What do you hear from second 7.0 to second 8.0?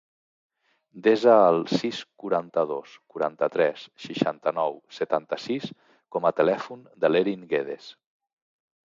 de l'Erin Guedes.